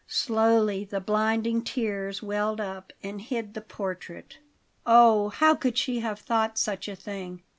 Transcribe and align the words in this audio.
Slowly 0.07 0.83
the 0.83 0.99
blinding 0.99 1.61
tears 1.63 2.23
welled 2.23 2.59
up 2.59 2.91
and 3.03 3.21
hid 3.21 3.53
the 3.53 3.61
portrait. 3.61 4.39
Oh, 4.83 5.29
how 5.29 5.53
could 5.53 5.77
she 5.77 5.99
have 5.99 6.17
thought 6.17 6.57
such 6.57 6.87
a 6.87 6.95
thing! 6.95 7.43